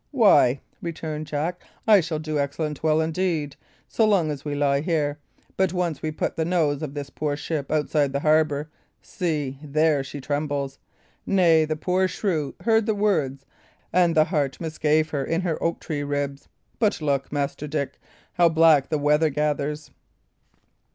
"Why," 0.09 0.61
returned 0.81 1.27
Jack, 1.27 1.61
"I 1.85 1.99
shall 2.01 2.17
do 2.17 2.39
excellent 2.39 2.81
well 2.81 3.01
indeed, 3.01 3.55
so 3.87 4.03
long 4.03 4.31
as 4.31 4.43
we 4.43 4.55
lie 4.55 4.81
here; 4.81 5.19
but 5.57 5.73
once 5.73 6.01
we 6.01 6.09
put 6.09 6.35
the 6.37 6.43
nose 6.43 6.81
of 6.81 6.95
this 6.95 7.11
poor 7.11 7.35
ship 7.37 7.69
outside 7.69 8.11
the 8.11 8.21
harbour 8.21 8.67
See, 9.03 9.59
there 9.61 10.03
she 10.03 10.19
trembles! 10.19 10.79
Nay, 11.23 11.65
the 11.65 11.75
poor 11.75 12.07
shrew 12.07 12.55
heard 12.61 12.87
the 12.87 12.95
words, 12.95 13.45
and 13.93 14.15
the 14.15 14.23
heart 14.25 14.59
misgave 14.59 15.11
her 15.11 15.23
in 15.23 15.41
her 15.41 15.61
oak 15.63 15.79
tree 15.79 16.01
ribs. 16.01 16.49
But 16.79 16.99
look, 16.99 17.31
Master 17.31 17.67
Dick! 17.67 17.99
how 18.33 18.49
black 18.49 18.89
the 18.89 18.97
weather 18.97 19.29
gathers!" 19.29 19.91